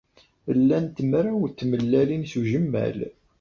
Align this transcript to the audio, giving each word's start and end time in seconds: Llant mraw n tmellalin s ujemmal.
Llant 0.59 0.95
mraw 1.09 1.41
n 1.49 1.53
tmellalin 1.59 2.23
s 2.31 2.33
ujemmal. 2.39 2.99